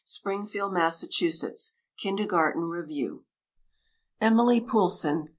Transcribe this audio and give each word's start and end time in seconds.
Springfield, 0.03 0.73
Massachusetts 0.73 1.75
(Kindergarten 1.95 2.63
Review). 2.63 3.23
EMILIE 4.19 4.61
POULSSON. 4.61 5.29